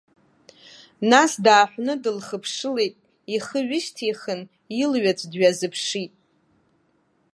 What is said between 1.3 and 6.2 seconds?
дааҳәны дылхыԥшылеит, ихы ҩышьҭихын, илҩаҵә дҩазыԥшит.